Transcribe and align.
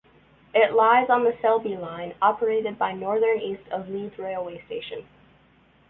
It 0.55 0.73
lies 0.73 1.11
on 1.11 1.23
the 1.25 1.37
Selby 1.43 1.75
Line, 1.77 2.15
operated 2.23 2.79
by 2.79 2.91
Northern 2.91 3.39
east 3.39 3.67
of 3.69 3.87
Leeds 3.87 4.17
railway 4.17 4.65
station. 4.65 5.07